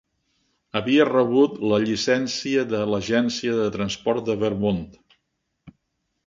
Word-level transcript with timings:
Havia 0.79 1.03
rebut 1.09 1.59
la 1.71 1.79
llicència 1.83 2.63
de 2.71 2.79
l'Agència 2.93 3.59
de 3.61 3.69
transport 3.77 4.25
de 4.31 4.37
Vermont. 4.47 4.83